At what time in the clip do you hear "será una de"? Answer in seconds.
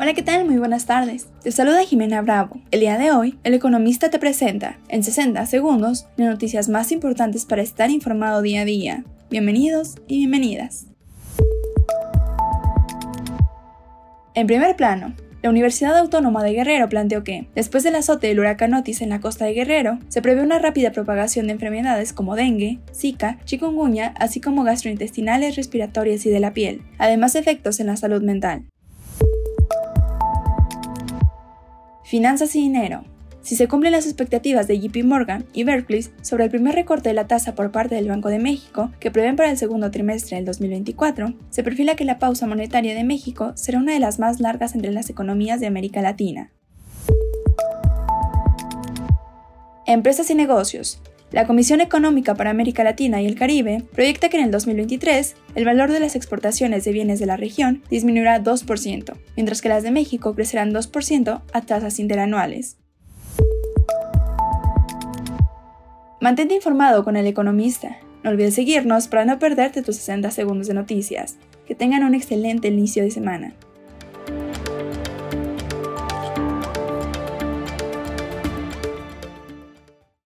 43.54-43.98